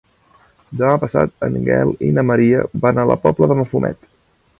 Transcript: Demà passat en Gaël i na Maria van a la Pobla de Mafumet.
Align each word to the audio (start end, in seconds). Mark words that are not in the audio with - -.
Demà 0.77 0.93
passat 1.03 1.35
en 1.47 1.59
Gaël 1.67 1.93
i 2.07 2.09
na 2.15 2.23
Maria 2.31 2.63
van 2.87 3.03
a 3.03 3.05
la 3.11 3.19
Pobla 3.27 3.51
de 3.53 3.59
Mafumet. 3.61 4.01